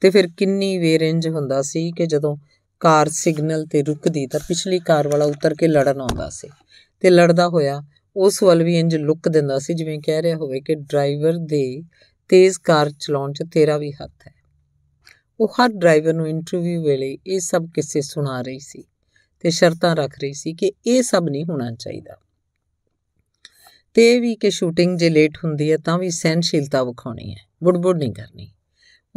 ਤੇ 0.02 0.10
ਫਿਰ 0.10 0.28
ਕਿੰਨੀ 0.38 0.78
ਵੇਰ 0.78 1.02
ਇੰਜ 1.02 1.28
ਹੁੰਦਾ 1.28 1.62
ਸੀ 1.62 1.92
ਕਿ 1.92 2.06
ਜਦੋਂ 2.06 2.38
ਕਾਰ 2.80 3.10
ਸਿਗਨਲ 3.10 3.66
ਤੇ 3.66 3.84
ਰੁਕਦੀ 3.84 4.28
ਤਾਂ 4.28 4.40
ਪਿਛਲੀ 4.48 4.80
ਕਾਰ 4.80 5.08
ਵਾਲਾ 5.08 5.26
ਉਤਰ 5.26 5.56
ਕੇ 5.56 5.68
ਲੜਨ 5.68 6.02
ਆਉਂਦਾ 6.02 6.30
ਸੀ 6.30 6.50
ਤੇ 7.00 7.10
ਲੜਦਾ 7.10 7.48
ਹੋਇਆ 7.48 7.84
ਉਸ 8.16 8.44
ਵੱਲ 8.44 8.64
ਵੀ 8.64 8.80
ਇੰਜ 8.80 8.96
ਲੁੱਕ 8.96 9.30
ਦਿੰਦਾ 9.30 9.60
ਸੀ, 9.60 9.74
ਜਿਵੇਂ 9.74 10.00
ਕਹਿ 10.00 10.22
ਰਿਹਾ 10.22 10.38
ਹੋਵੇ 10.38 10.62
ਕਿ 10.62 10.76
ਡਰਾਈਵਰ 10.76 11.34
ਦੇ 11.38 11.82
ਤੇਜ਼ 12.30 12.60
ਕਾਰ 12.60 12.90
ਚਲਾਉਣ 13.00 13.34
'ਚ 13.34 13.44
ਤੇਰਾ 13.54 13.78
ਵੀ 13.78 13.92
ਹੱਥ 13.92 14.28
ਹੈ। 14.28 14.34
ਉਹ 15.40 15.48
ਹਰ 15.48 15.70
ਡਰਾਈਵਰ 15.70 16.14
ਨੂੰ 16.14 16.28
ਇੰਟਰਵਿਊ 16.28 16.84
ਵੇਲੇ 16.84 17.18
ਇਹ 17.28 17.40
ਸਭ 17.40 17.68
ਕਿੱਸੇ 17.74 18.02
ਸੁਣਾ 18.02 18.42
ਰਹੀ 18.42 18.60
ਸੀ 18.60 18.84
ਤੇ 19.40 19.50
ਸ਼ਰਤਾਂ 19.50 19.96
ਰੱਖ 19.96 20.20
ਰਹੀ 20.20 20.34
ਸੀ 20.34 20.54
ਕਿ 20.54 20.72
ਇਹ 20.88 21.04
ਸਭ 21.04 21.24
ਨਹੀਂ 21.30 21.46
ਹੋਣਾ 21.46 21.72
ਚਾਹੀਦਾ। 21.72 22.18
ਤੇ 23.94 24.16
ਇਹ 24.16 24.22
ਵੀ 24.22 24.36
ਕਿ 24.36 24.50
ਸ਼ੂਟਿੰਗ 24.50 24.98
ਜੇ 24.98 25.10
ਲੇਟ 25.10 25.38
ਹੁੰਦੀ 25.38 25.72
ਹੈ 25.72 25.78
ਤਾਂ 25.78 25.98
ਵੀ 25.98 26.10
ਸਹਿਨਸ਼ੀਲਤਾ 26.10 26.84
ਵਿਖਾਉਣੀ 26.84 27.32
ਹੈ, 27.32 27.40
ਬੁੜਬੁੜ 27.64 27.98
ਨਹੀਂ 27.98 28.14
ਕਰਨੀ। 28.14 28.52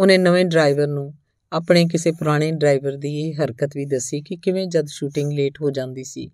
ਉਹਨੇ 0.01 0.19
ਨਵੇਂ 0.19 0.45
ਡਰਾਈਵਰ 0.45 0.87
ਨੂੰ 0.87 1.15
ਆਪਣੇ 1.53 1.85
ਕਿਸੇ 1.87 2.13
ਪੁਰਾਣੇ 2.13 2.51
ਡਰਾਈਵਰ 2.53 2.97
ਦੀ 2.97 3.21
ਇਹ 3.21 3.35
ਹਰਕਤ 3.35 3.71
ਵੀ 3.75 3.85
ਦੱਸੀ 3.85 4.21
ਕਿ 4.21 4.37
ਕਿਵੇਂ 4.37 4.67
ਜਦ 4.67 4.87
ਸ਼ੂਟਿੰਗ 4.87 5.33
ਲੇਟ 5.33 5.61
ਹੋ 5.63 5.71
ਜਾਂਦੀ 5.71 6.05
ਸੀ, 6.05 6.31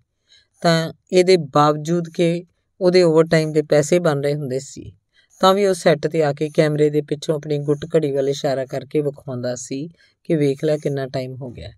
ਤਾਂ 0.61 0.93
ਇਹਦੇ 1.11 1.37
ਬਾਵਜੂਦ 1.37 2.09
ਕਿ 2.09 2.45
ਉਹਦੇ 2.81 3.03
ਓਵਰਟਾਈਮ 3.03 3.51
ਦੇ 3.51 3.61
ਪੈਸੇ 3.61 3.99
ਬਣ 3.99 4.21
ਰਹੇ 4.21 4.35
ਹੁੰਦੇ 4.35 4.59
ਸੀ, 4.59 4.93
ਤਾਂ 5.39 5.53
ਵੀ 5.53 5.65
ਉਹ 5.65 5.73
ਸੈੱਟ 5.73 6.07
ਤੇ 6.07 6.23
ਆ 6.23 6.33
ਕੇ 6.33 6.49
ਕੈਮਰੇ 6.49 6.89
ਦੇ 6.89 7.01
ਪਿੱਛੋਂ 7.01 7.35
ਆਪਣੀ 7.35 7.57
ਗੁੱਟ 7.57 7.85
ਘੜੀ 7.95 8.11
ਵੱਲ 8.11 8.29
ਇਸ਼ਾਰਾ 8.29 8.65
ਕਰਕੇ 8.65 9.01
ਵਿਖਾਉਂਦਾ 9.01 9.55
ਸੀ 9.55 9.89
ਕਿ 10.23 10.35
ਵੇਖ 10.35 10.63
ਲੈ 10.63 10.77
ਕਿੰਨਾ 10.77 11.07
ਟਾਈਮ 11.07 11.35
ਹੋ 11.35 11.49
ਗਿਆ। 11.49 11.69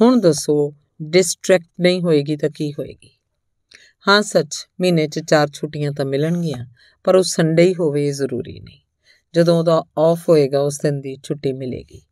ਹੁਣ 0.00 0.20
ਦੱਸੋ 0.20 0.74
ਡਿਸਟਰੈਕਟ 1.02 1.66
ਨਹੀਂ 1.80 2.00
ਹੋਏਗੀ 2.00 2.36
ਤਾਂ 2.36 2.50
ਕੀ 2.50 2.72
ਹੋਏਗੀ? 2.72 3.10
ਹਾਂ 4.08 4.22
ਸੱਚ, 4.22 4.68
ਮਹੀਨੇ 4.80 5.08
'ਚ 5.08 5.18
ਚਾਰ 5.18 5.48
ਛੁੱਟੀਆਂ 5.52 5.92
ਤਾਂ 5.92 6.04
ਮਿਲਣਗੀਆਂ, 6.04 6.66
ਪਰ 7.04 7.14
ਉਹ 7.14 7.22
ਸੰਡੇ 7.22 7.62
ਹੀ 7.62 7.74
ਹੋਵੇ 7.74 8.08
ਇਹ 8.08 8.12
ਜ਼ਰੂਰੀ 8.12 8.60
ਨਹੀਂ। 8.60 8.80
ਜਦੋਂ 9.34 9.58
ਉਹਦਾ 9.58 9.84
ਆਫ 9.98 10.28
ਹੋਏਗਾ, 10.28 10.60
ਉਸ 10.60 10.78
ਦਿਨ 10.78 11.00
ਦੀ 11.00 11.18
ਛੁੱਟੀ 11.22 11.52
ਮਿਲੇਗੀ। 11.52 12.02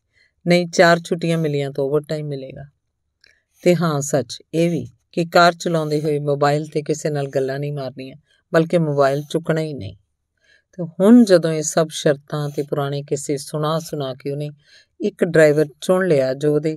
ਨਹੀਂ, 0.47 0.67
ਚਾਰ 0.67 1.01
ਛੁੱਟੀਆਂ 1.01 1.39
ਮਿਲੀਆਂ 1.39 1.71
ਤਾਂ 1.71 1.85
ਓਵਰਟਾਈਮ 1.85 2.27
ਮਿਲੇਗਾ। 2.27 2.65
ਤੇ 3.63 3.77
ਹਾਂ, 3.77 4.01
ਸੱਚ, 4.01 4.43
ਇਹ 4.55 4.71
ਵੀ 4.71 4.89
ਕਿ 5.13 5.25
ਕਾਰ 5.25 5.53
ਚਲਾਉਂਦੇ 5.53 6.01
ਹੋਏ 6.01 6.19
ਮੋਬਾਈਲ 6.19 6.67
ਤੇ 6.67 6.83
ਕਿਸੇ 6.83 7.11
ਨਾਲ 7.11 7.29
ਗੱਲਾਂ 7.29 7.59
ਨਹੀਂ 7.59 7.73
ਮਾਰਨੀਆਂ, 7.73 8.17
ਬਲਕਿ 8.55 8.79
ਮੋਬਾਈਲ 8.79 9.23
ਚੁੱਕਣਾ 9.31 9.61
ਹੀ 9.61 9.75
ਨਹੀਂ। 9.75 9.97
ਤੇ 10.73 10.87
ਹੁਣ 11.01 11.25
ਜਦੋਂ 11.25 11.53
ਇਹ 11.53 11.63
ਸਭ 11.63 11.89
ਸ਼ਰਤਾਂ 11.91 12.51
ਤੇ 12.51 12.63
ਪੁਰਾਣੇ 12.63 13.03
ਕਿਸੇ 13.03 13.37
ਸੁਣਾ 13.37 13.79
ਸੁਣਾ 13.79 14.15
ਕੇ 14.15 14.31
ਉਹਨੇ 14.31 14.51
ਇੱਕ 15.01 15.25
ਡਰਾਈਵਰ 15.25 15.67
ਚੁਣ 15.81 16.09
ਲਿਆ, 16.09 16.35
ਜੋ 16.35 16.55
ਉਹਦੇ 16.55 16.77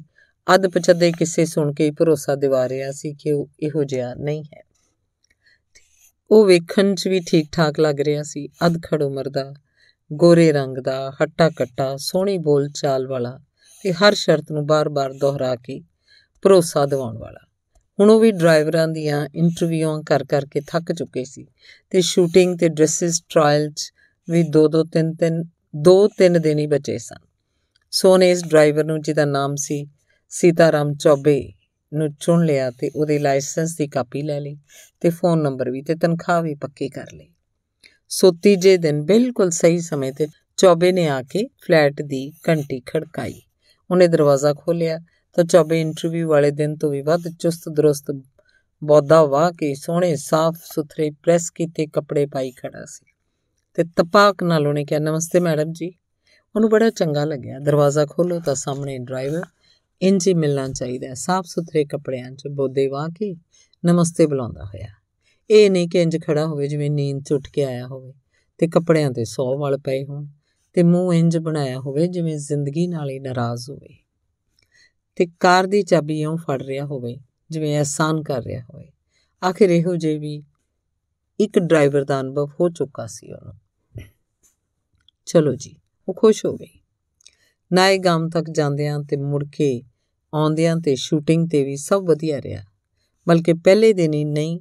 ਅੱਧ 0.56 0.68
ਪਛੱਦੇ 0.68 1.12
ਕਿਸੇ 1.12 1.46
ਸੁਣ 1.46 1.74
ਕੇ 1.74 1.86
ਹੀ 1.86 1.92
ਭਰੋਸਾ 1.92 2.36
ਦਿਵਾ 2.36 2.70
ਰਿਹਾ 2.70 2.92
ਸੀ 2.92 3.14
ਕਿ 3.14 3.32
ਉਹ 3.32 3.50
ਇਹੋ 3.60 3.84
ਜਿਹਾ 3.84 4.14
ਨਹੀਂ 4.14 4.44
ਹੈ। 4.44 4.64
ਉਹ 6.32 6.46
ਵੇਖਣ 6.46 6.96
'ਚ 6.96 7.08
ਵੀ 7.08 7.22
ਠੀਕ 7.28 7.48
ਠਾਕ 7.52 7.80
ਲੱਗ 7.80 8.00
ਰਿਹਾ 8.00 8.24
ਸੀ, 8.24 8.50
ਅਧਖੜ 8.66 9.04
ਉਮਰ 9.04 9.30
ਦਾ 9.30 9.54
ਗੋਰੇ 10.14 10.52
ਰੰਗ 10.52 10.78
ਦਾ 10.78 11.12
ਹੱਟਾ 11.22 11.50
ਕੱਟਾ 11.50 11.98
ਸੋਹਣੀ 11.98 12.38
ਬੋਲ 12.38 12.70
ਚਾਲ 12.70 13.08
ਵਾਲਾ 13.08 13.40
ਤੇ 13.84 13.94
ਹਰ 13.94 14.14
ਸ਼ਰਤ 14.14 14.52
ਨੂੰ 14.52 14.66
ਬਾਰ-ਬਾਰ 14.66 15.14
ਦੁਹਰਾ 15.14 15.56
ਕੇ 15.56 15.82
ਭਰੋਸਾ 16.42 16.86
ਦਿਵਾਉਣ 16.86 17.18
ਵਾਲਾ। 17.18 17.40
ਹੁਣ 18.00 18.10
ਉਹ 18.10 18.20
ਵੀ 18.20 18.32
ਡਰਾਈਵਰਾਂ 18.32 18.88
ਦੀਆਂ 18.88 19.28
ਇੰਟਰਵਿਊਆਂ 19.36 20.04
ਕਰ 20.04 20.24
ਕਰਕੇ 20.24 20.62
ਥੱਕ 20.68 20.92
ਚੁੱਕੇ 20.92 21.24
ਸੀ 21.26 21.48
ਤੇ 21.90 22.02
ਸ਼ੂਟਿੰਗ 22.02 22.58
ਤੇ 22.60 22.70
ਡਰੈਸਸ 22.70 23.22
ਟ੍ਰਾਇਲ 23.30 23.72
'ਚ 23.72 23.92
ਵੀ 24.30 24.44
ਦੋ 24.44 24.68
ਦੋ 24.68 24.84
ਤਿੰਨ 24.84 25.16
ਤਿੰਨ 25.16 25.44
ਦੋ 25.76 26.08
ਤਿੰਨ 26.08 26.42
ਦਿਨ 26.42 26.60
ਹੀ 26.60 26.68
ਬਚੇ 26.68 26.98
ਸਨ। 26.98 27.26
ਸੋਨੇ 27.92 28.32
ਇਸ 28.32 28.44
ਡਰਾਈਵਰ 28.46 28.84
ਨੂੰ 28.84 29.02
ਜਿਹਦਾ 29.02 29.26
ਨਾਮ 29.26 29.56
ਸੀ 29.56 29.88
ਸੀਤਾਰਾਮ 30.30 30.94
ਚੌਬੇ 30.94 31.54
ਨੂੰ 31.94 32.14
ਚੁਣ 32.14 32.46
ਲਿਆ 32.46 32.72
ਤੇ 32.72 32.92
ਉਹਦੇ 32.96 33.20
ਲਾਇਸੈਂਸ 33.20 33.78
ਦੀ 33.78 33.88
ਕਾਪੀ 33.88 34.22
ਲੈ 34.22 34.40
ਲਈ 34.40 34.58
ਤੇ 35.00 35.10
ਫੋਨ 35.10 35.42
ਨੰਬਰ 35.42 35.70
ਵੀ 35.70 35.82
ਤੇ 35.82 35.96
ਤਨਖਾਹ 35.96 36.42
ਵੀ 36.42 36.56
ਪੱਕੀ 36.56 36.90
ਕਰ 36.90 37.08
ਲਈ। 37.14 37.30
ਸੋ 38.12 38.32
ਤੀਜੇ 38.32 38.78
ਦਿਨ 38.78 39.02
ਬਿਲਕੁਲ 39.02 39.50
ਸਹੀ 39.50 39.80
ਸਮੇਂ 39.80 40.14
ਤੇ 40.14 40.28
ਚੌਬੇ 40.58 40.92
ਨੇ 40.92 41.08
ਆ 41.08 41.22
ਕੇ 41.22 41.48
ਫਲੈਟ 41.48 42.02
ਦੀ 42.02 42.32
ਘੰਟੀ 42.50 42.80
ਖੜਕਾਈ। 42.80 43.42
ਉਹਨੇ 43.92 44.08
ਦਰਵਾਜ਼ਾ 44.08 44.54
ਖੋਲ੍ਹਿਆ 44.54 45.00
ਤਾਂ 45.34 45.44
ਚੌਬੇ 45.44 45.82
ਇੰਟਰਵਿਊ 45.82 46.30
ਵਾਲੇ 46.30 46.52
ਦਿਨ 46.52 46.76
ਤੋਂ 46.76 46.90
ਵੀ 46.90 47.02
ਵੱਧ 47.02 47.22
ਚੁਸਤ 47.40 47.70
ਦਰੁਸਤ 47.70 48.12
ਬੋਦਾ 48.84 49.24
ਵਾਹ 49.26 49.52
ਕੇ 49.52 49.74
ਸੋਹਣੇ 49.76 50.16
ਸਾਫ਼ 50.16 50.58
ਸੁਥਰੇ 50.64 51.10
ਪ੍ਰੈਸ 51.10 51.50
ਕੀਤੇ 51.50 51.88
ਕੱਪੜੇ 51.88 52.26
ਪਾਈ 52.26 52.52
ਖੜਾ 52.52 52.86
ਸੀ 52.86 53.06
ਤੇ 53.74 53.84
ਤਪਾਕ 53.84 54.44
ਨਾਲ 54.44 54.68
ਉਹਨੇ 54.68 54.86
ਕਿਹਾ, 54.86 55.00
ਨਮਸਤੇ 55.00 55.40
ਮੈਡਮ 55.40 55.74
ਜੀ। 55.74 55.92
ਉਹਨੂੰ 56.56 56.70
ਬੜਾ 56.70 56.90
ਚੰਗਾ 56.90 57.26
ਲੱਗਿਆ। 57.26 57.60
ਦਰਵਾਜ਼ਾ 57.60 58.06
ਖੋਲੋ 58.06 58.40
ਤਾਂ 58.40 58.56
ਸਾਹਮਣੇ 58.56 59.00
ਡਰਾਈਵਰ 59.00 59.42
ਇੰਜ 60.02 60.28
ਹੀ 60.28 60.34
ਮਿਲਣਾ 60.34 60.70
ਚਾਹੀਦਾ 60.70 61.14
ਸਾਫ਼ 61.14 61.48
ਸੁਥਰੇ 61.48 61.86
ਕੱਪੜਿਆਂ 61.86 62.32
'ਚ 62.32 62.48
ਬੋਦੇ 62.48 62.88
ਵਾਹ 62.88 63.10
ਕੇ 63.10 63.36
ਨਮਸਤੇ 63.86 64.26
ਬੁਲਾਉਂਦਾ 64.26 64.66
ਹੋਇਆ। 64.66 65.01
ਇਹ 65.50 65.72
ਨਹੀਂ 65.72 65.90
ਕਿ 65.90 66.02
ਇੰਜ 66.02 66.18
ਖੜਾ 66.26 66.48
ਹੋਵੇ, 66.48 66.68
ਜਿਵੇਂ 66.68 66.92
ਨੀਂਦ 66.92 67.24
'ਚ 67.24 67.34
ਉੱਠ 67.34 67.50
ਕੇ 67.50 67.64
ਆਇਆ 67.64 67.88
ਹੋਵੇ 67.88 68.14
ਤੇ 68.58 68.68
ਕੱਪੜਿਆਂ 68.68 69.12
ਤੇ 69.12 69.26
100 69.26 69.58
ਵਾਲ 69.58 69.78
ਪਏ 69.78 70.06
ਹੋਣ 70.06 70.28
ਤੇ 70.74 70.84
ਮੂੰਹ 70.84 71.14
ਇੰਜ 71.14 71.38
ਬਣਾਇਆ 71.38 71.80
ਹੋਵੇ 71.80 72.08
ਜਿਵੇਂ 72.08 72.38
ਜ਼ਿੰਦਗੀ 72.38 72.88
ਨਾਲ 72.88 73.10
ਹੀ 73.10 73.20
ਨਾਰਾਜ਼ 73.20 73.70
ਹੋਵੇ। 73.70 73.98
ਤੇ 75.16 75.28
ਕਾਰ 75.40 75.68
ਦੀ 75.68 75.82
ਚਾਬੀ 75.82 76.22
ਇਉਂ 76.22 76.38
ਫੜ 76.38 76.64
ਰਿਹਾ 76.64 76.86
ਹੋਵੇ, 76.86 77.18
ਜਿਵੇਂ 77.50 77.78
ਅਹਿਸਾਨ 77.78 78.24
ਕਰ 78.24 78.44
ਰਿਹਾ 78.44 78.62
ਹੋਵੇ। 78.62 78.92
ਆਖਿਰ 79.44 79.70
ਇਹੋ 79.70 79.96
ਜੇ 79.96 80.18
ਵੀ 80.18 80.44
ਇੱਕ 81.40 81.60
ਡਰਾਈਵਰ 81.60 82.04
ਦਾ 82.04 82.22
ਅਨੁਭਵ 82.22 82.50
ਹੋ 82.60 82.70
ਚੁੱਕਾ 82.70 83.06
ਸੀ 83.08 83.32
ਉਹਨੂੰ। 83.32 83.54
ਚਲੋ 85.26 85.56
ਜੀ, 85.56 85.76
ਉਹ 86.10 86.14
ਖੁਸ਼ 86.14 86.46
ਹੋ 86.46 86.56
ਗਈ। 86.56 86.80
ਨਾਏ 87.74 87.98
ਗਾਮ 87.98 88.30
ਤੱਕ 88.30 88.50
ਜਾਂਦਿਆਂ 88.50 89.00
ਤੇ 89.00 89.18
ਮੁੜ 89.18 89.46
ਕੇ 89.52 89.84
ਆਉਂਦਿਆਂ 90.34 90.78
ਤੇ 90.78 90.96
ਸ਼ੂਟਿੰਗ 90.96 91.50
ਤੇ 91.50 91.64
ਵੀ 91.64 91.76
ਸਭ 91.76 92.02
ਵਧੀਆ 92.06 92.42
ਰਿਹਾ। 92.42 92.64
ਬਲਕਿ 93.28 93.54
ਪਹਿਲੇ 93.54 93.94
ਦਿਨ 93.94 94.14
ਹੀ 94.14 94.24
ਨਹੀਂ 94.24 94.60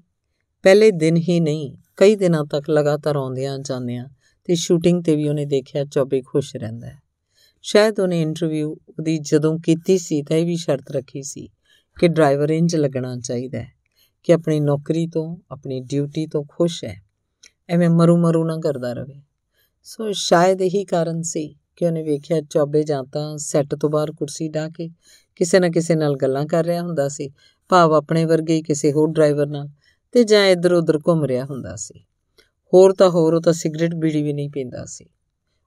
ਪਹਿਲੇ 0.63 0.91
ਦਿਨ 0.91 1.17
ਹੀ 1.17 1.41
ਨਹੀਂ, 1.41 1.77
ਕਈ 1.97 2.17
ਦਿਨਾਂ 2.17 2.45
ਤੱਕ 2.45 2.71
ਲਗਾਤਾਰ 2.71 3.17
ਆਉਂਦਿਆਂ 3.17 3.59
ਜਾਂਦਿਆਂ 3.59 4.09
ਤੇ 4.45 4.55
ਸ਼ੂਟਿੰਗ 4.55 5.05
ਤੇ 5.05 5.17
ਵੀ 5.17 5.29
ਉਹਨੇ 5.29 5.45
ਦੇਖਿਆ 5.45 5.85
ਚੌਬੇ 5.85 6.23
ਖੁਸ਼ 6.23 6.57
ਰਹਿੰਦਾ 6.57 6.87
ਹੈ। 6.87 6.99
ਸ਼ਾਇਦ 7.63 8.01
ਉਹਨੇ 8.01 8.23
ਇੰਟਰਵਿਊ 8.23 8.71
ਉਹਦੀ 8.71 9.19
ਜਦੋਂ 9.19 9.59
ਕੀਤੀ 9.59 9.99
ਸੀ 9.99 10.23
ਤਾਂ 10.23 10.37
ਇਹ 10.37 10.47
ਵੀ 10.47 10.57
ਸ਼ਰਤ 10.57 10.91
ਰੱਖੀ 10.91 11.23
ਸੀ 11.23 11.51
ਕਿ 12.01 12.09
ਡਰਾਈਵਰ 12.09 12.51
ਇੰਜ 12.51 12.77
ਲੱਗਣਾ 12.77 13.17
ਚਾਹੀਦਾ 13.17 13.59
ਹੈ 13.59 13.73
ਕਿ 14.23 14.33
ਆਪਣੀ 14.33 14.61
ਨੌਕਰੀ 14.61 15.07
ਤੋਂ, 15.07 15.37
ਆਪਣੀ 15.51 15.81
ਡਿਊਟੀ 15.81 16.27
ਤੋਂ 16.27 16.45
ਖੁਸ਼ 16.49 16.85
ਹੈ, 16.85 17.03
ਐਵੇਂ 17.69 17.91
ਮਰੂ 17.91 18.17
ਮਰੂ 18.17 18.45
ਨਾ 18.45 18.59
ਕਰਦਾ 18.59 18.93
ਰਹੇ। 18.93 19.23
ਸੋ 19.83 20.13
ਸ਼ਾਇਦ 20.13 20.63
ਇਹੀ 20.63 20.85
ਕਾਰਨ 20.85 21.23
ਸੀ 21.23 21.57
ਕਿ 21.77 21.87
ਉਹਨੇ 21.87 22.03
ਵੇਖਿਆ 22.03 22.41
ਚੌਬੇ 22.41 22.83
ਜਾਂ 22.83 23.05
ਤਾਂ 23.05 23.39
ਸੈੱਟ 23.39 23.75
ਤੋਂ 23.75 23.91
ਬਾਹਰ 23.91 24.13
ਕੁਰਸੀ 24.13 24.49
ਢਾ 24.49 24.69
ਕੇ 24.69 24.91
ਕਿਸੇ 25.37 25.61
ਨਾ 25.61 25.69
ਕਿਸੇ 25.69 25.95
ਨਾਲ 25.95 26.17
ਗੱਲਾਂ 26.17 26.47
ਕਰ 26.47 26.65
ਰਿਹਾ 26.65 26.83
ਹੁੰਦਾ 26.83 27.09
ਸੀ, 27.09 27.31
ਭਾਵ 27.69 27.95
ਆਪਣੇ 27.95 28.25
ਵਰਗੇ 28.25 28.55
ਹੀ 28.55 28.63
ਕਿਸੇ 28.63 28.93
ਹੋਰ 28.93 29.13
ਡਰਾਈਵਰ 29.13 29.47
ਨਾਲ 29.47 29.69
ਤੇ 30.14 30.24
ਜਾਂ 30.24 30.46
ਇੱਧਰ 30.48 30.74
ਉੱਧਰ 30.74 31.00
ਘੁੰਮ 31.08 31.26
ਰਿਹਾ 31.26 31.46
ਹੁੰਦਾ 31.46 31.76
ਸੀ 31.76 32.00
ਹੋਰ 32.74 32.94
ਤਾਂ 32.94 33.10
ਹੋਰ 33.10 33.34
ਉਹ 33.34 33.42
ਤਾਂ 33.42 33.54
ਸਿਗਰਟ 33.54 33.96
ਬੀੜੀ 33.96 34.24
ਵੀ 34.24 34.34
ਨਹੀਂ 34.34 34.50
ਪੀਂਦਾ 34.50 34.86
ਸੀ 34.86 35.06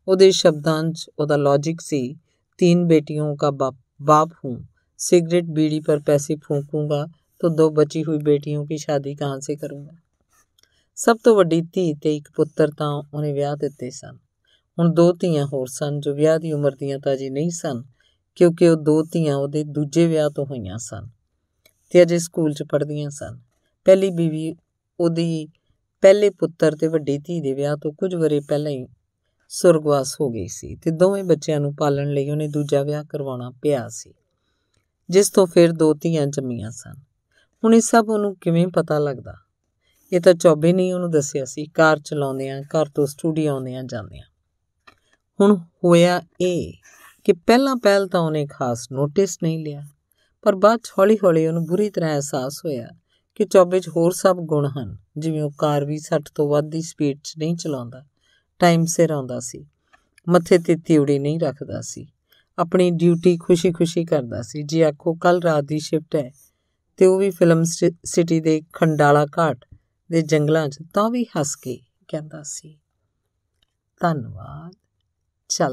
ਉਹਦੇ 0.08 0.30
ਸ਼ਬਦਾਂ 0.30 0.82
'ਚ 0.92 1.10
ਉਹਦਾ 1.18 1.36
ਲੌਜੀਕ 1.36 1.80
ਸੀ 1.80 2.16
तीन 2.58 2.86
बेटियों 2.86 3.34
का 3.36 3.50
बाप 3.52 3.74
बाप 4.00 4.30
हूँ 4.44 4.56
सिगरेट 5.00 5.44
बीड़ी 5.44 5.80
पर 5.80 6.00
पैसे 6.00 6.36
फूकूंगा 6.36 7.04
तो 7.40 7.48
दो 7.48 7.68
बची 7.70 8.00
हुई 8.00 8.18
बेटियों 8.18 8.64
की 8.66 8.78
शादी 8.78 9.14
कहाँ 9.14 9.40
से 9.40 9.56
करूँगा 9.56 9.96
ਸਭ 10.98 11.16
ਤੋਂ 11.24 11.34
ਵੱਡੀ 11.36 11.60
ਧੀ 11.72 11.94
ਤੇ 11.94 12.16
ਇੱਕ 12.16 12.28
ਪੁੱਤਰ 12.36 12.70
ਤਾਂ 12.70 13.02
ਉਹਨੇ 13.14 13.32
ਵਿਆਹ 13.32 13.56
ਦਿੱਤੇ 13.56 13.90
ਸਨ 13.90 14.16
ਹੁਣ 14.78 14.92
ਦੋ 14.94 15.12
ਧੀਆਂ 15.12 15.46
ਹੋਰ 15.46 15.66
ਸਨ 15.66 16.00
ਜੋ 16.00 16.14
ਵਿਆਹ 16.14 16.38
ਦੀ 16.38 16.52
ਉਮਰ 16.52 16.74
ਦੀਆਂ 16.76 16.98
ਤਾਂ 16.98 17.14
ਜੀ 17.16 17.28
ਨਹੀਂ 17.30 17.50
ਸਨ 17.50 17.82
ਕਿਉਂਕਿ 18.36 18.68
ਉਹ 18.68 18.76
ਦੋ 18.76 19.02
ਧੀਆਂ 19.02 19.36
ਉਹਦੇ 19.36 19.62
ਦੂਜੇ 19.64 20.06
ਵਿਆਹ 20.06 20.30
ਤੋਂ 20.30 20.46
ਹੋਈਆਂ 20.46 20.78
ਸਨ 20.78 21.08
ਤੇ 21.90 22.02
ਅਜੇ 22.02 22.18
ਸਕੂਲ 22.18 22.52
'ਚ 22.52 22.62
ਪੜ੍ਹਦੀਆਂ 22.62 23.10
ਸਨ 23.10 23.38
ਪਹਿਲੀ 23.85 24.09
ਬੀਵੀ 24.09 24.55
ਉਹਦੀ 24.99 25.47
ਪਹਿਲੇ 26.01 26.29
ਪੁੱਤਰ 26.29 26.75
ਤੇ 26.75 26.87
ਵੱਡੀ 26.87 27.17
ਧੀ 27.17 27.41
ਦੇ 27.41 27.53
ਵਿਆਹ 27.53 27.77
ਤੋਂ 27.77 27.91
ਕੁਝ 27.91 28.15
ਵਰੇ 28.15 28.39
ਪਹਿਲਾਂ 28.39 28.71
ਹੀ 28.71 28.87
ਸੁਰਗਵਾਸ 29.49 30.21
ਹੋ 30.21 30.29
ਗਈ 30.29 30.47
ਸੀ 30.47 30.75
ਤੇ 30.75 30.91
ਦੋਵੇਂ 30.91 31.23
ਬੱਚਿਆਂ 31.23 31.59
ਨੂੰ 31.59 31.75
ਪਾਲਣ 31.75 32.09
ਲਈ 32.09 32.29
ਉਹਨੇ 32.29 32.47
ਦੂਜਾ 32.47 32.83
ਵਿਆਹ 32.83 33.03
ਕਰਵਾਉਣਾ 33.03 33.51
ਪਿਆ 33.61 33.87
ਸੀ, 33.89 34.13
ਜਿਸ 35.09 35.29
ਤੋਂ 35.29 35.47
ਫਿਰ 35.47 35.71
ਦੋ 35.71 35.93
ਧੀਆਂ 35.93 36.27
ਜੰਮੀਆਂ 36.27 36.71
ਸਨ। 36.71 36.93
ਹੁਣ 37.63 37.75
ਇਹ 37.75 37.81
ਸਭ 37.81 38.05
ਉਹਨੂੰ 38.09 38.35
ਕਿਵੇਂ 38.35 38.67
ਪਤਾ 38.67 38.99
ਲੱਗਦਾ? 38.99 39.33
ਇਹ 40.13 40.21
ਤਾਂ 40.21 40.33
ਚੌਬੇ 40.33 40.73
ਨਹੀਂ 40.73 40.93
ਉਹਨੂੰ 40.93 41.11
ਦੱਸਿਆ 41.11 41.45
ਸੀ, 41.45 41.65
ਕਾਰ 41.65 41.99
ਚਲਾਉਂਦਿਆਂ, 41.99 42.61
ਘਰ 42.61 42.85
ਤੋਂ 42.85 43.05
ਸਟੂਡੀਓ 43.05 43.53
ਆਉਂਦਿਆਂ 43.53 43.83
ਜਾਂਦਿਆਂ। 43.83 44.23
ਹੁਣ 45.41 45.55
ਹੋਇਆ 45.55 46.21
ਇਹ 46.41 46.73
ਕਿ 47.23 47.33
ਪਹਿਲਾਂ 47.33 47.75
ਪਹਿਲ 47.75 48.07
ਤਾਂ 48.07 48.19
ਉਹਨੇ 48.19 48.45
ਖਾਸ 48.45 48.91
ਨੋਟਿਸ 48.91 49.37
ਨਹੀਂ 49.43 49.65
ਲਿਆ, 49.65 49.83
ਪਰ 50.41 50.55
ਬਾਅਦ 50.55 50.79
ਚ 50.79 50.91
ਹੌਲੀ-ਹੌਲੀ 50.99 51.47
ਉਹਨੂੰ 51.47 51.65
ਬੁਰੀ 51.65 51.89
ਤਰ੍ਹਾਂ 51.89 52.13
ਅਹਿਸਾਸ 52.13 52.61
ਹੋਇਆ 52.65 52.87
ਕਿ 53.35 53.45
ਚੌਬੇ 53.45 53.79
'ਚ 53.79 53.89
ਹੋਰ 53.89 54.11
ਸਭ 54.11 54.35
ਗੁਣ 54.35 54.67
ਹਨ, 54.67 54.97
ਜਿਵੇਂ 55.17 55.41
ਉਹ 55.41 55.51
ਕਾਰ 55.57 55.85
ਵੀ 55.85 55.99
60 55.99 56.31
ਤੋਂ 56.35 56.49
ਵੱਧ 56.49 56.69
ਦੀ 56.69 56.81
ਸਪੀਡ 56.81 57.19
'ਚ 57.23 57.33
ਨਹੀਂ 57.37 57.55
ਚਲਾਉਂਦਾ 57.55 58.05
ਟਾਈਮ 58.59 58.85
ਸਿਰ 58.85 59.11
ਆਉਂਦਾ 59.11 59.39
ਸੀ, 59.39 59.65
ਮੱਥੇ 60.29 60.57
ਤੇ 60.57 60.75
ਤਿਉੜੀ 60.75 61.19
ਨਹੀਂ 61.19 61.39
ਰੱਖਦਾ 61.39 61.81
ਸੀ, 61.81 62.07
ਆਪਣੀ 62.57 62.91
ਡਿਊਟੀ 62.91 63.37
ਖੁਸ਼ੀ-ਖੁਸ਼ੀ 63.37 64.05
ਕਰਦਾ 64.05 64.41
ਸੀ, 64.41 64.63
ਜੇ 64.63 64.83
ਆਖੋ 64.83 65.13
ਕੱਲ 65.13 65.41
ਰਾਤ 65.41 65.63
ਦੀ 65.63 65.79
ਸ਼ਿਫਟ 65.79 66.15
ਹੈ, 66.15 66.31
ਤੇ 66.97 67.05
ਉਹ 67.05 67.19
ਵੀ 67.19 67.29
ਫਿਲਮ 67.29 67.63
ਸਿਟੀ 68.05 68.39
ਦੇ 68.39 68.61
ਖੰਡਾਲਾ 68.73 69.25
ਘਾਟ 69.25 69.65
ਦੇ 70.11 70.21
ਜੰਗਲਾਂ 70.21 70.69
'ਚ 70.69 70.79
ਤਾਂ 70.93 71.09
ਵੀ 71.09 71.23
ਹੱਸ 71.23 71.55
ਕੇ 71.55 71.79
ਕਹਿੰਦਾ 72.07 72.43
ਸੀ, 72.43 72.79
ਧੰਨਵਾਦ। 73.99 74.75